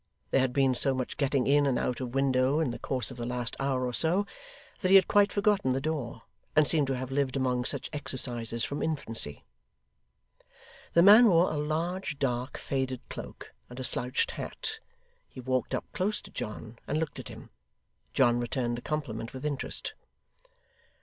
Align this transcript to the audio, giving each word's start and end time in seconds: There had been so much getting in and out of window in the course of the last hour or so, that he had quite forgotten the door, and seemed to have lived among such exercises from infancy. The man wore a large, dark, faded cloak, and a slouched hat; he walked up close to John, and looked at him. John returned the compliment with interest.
There 0.31 0.39
had 0.41 0.51
been 0.51 0.73
so 0.73 0.95
much 0.95 1.15
getting 1.15 1.45
in 1.45 1.67
and 1.67 1.77
out 1.77 2.01
of 2.01 2.15
window 2.15 2.59
in 2.59 2.71
the 2.71 2.79
course 2.79 3.11
of 3.11 3.17
the 3.17 3.25
last 3.27 3.55
hour 3.59 3.85
or 3.85 3.93
so, 3.93 4.25
that 4.79 4.89
he 4.89 4.95
had 4.95 5.07
quite 5.07 5.31
forgotten 5.31 5.73
the 5.73 5.79
door, 5.79 6.23
and 6.55 6.67
seemed 6.67 6.87
to 6.87 6.95
have 6.95 7.11
lived 7.11 7.37
among 7.37 7.65
such 7.65 7.87
exercises 7.93 8.63
from 8.65 8.81
infancy. 8.81 9.43
The 10.93 11.03
man 11.03 11.27
wore 11.29 11.51
a 11.51 11.57
large, 11.57 12.17
dark, 12.17 12.57
faded 12.57 13.07
cloak, 13.09 13.53
and 13.69 13.79
a 13.79 13.83
slouched 13.83 14.31
hat; 14.31 14.79
he 15.29 15.39
walked 15.39 15.75
up 15.75 15.85
close 15.93 16.19
to 16.21 16.31
John, 16.31 16.79
and 16.87 16.97
looked 16.97 17.19
at 17.19 17.27
him. 17.27 17.51
John 18.11 18.39
returned 18.39 18.79
the 18.79 18.81
compliment 18.81 19.33
with 19.35 19.45
interest. 19.45 19.93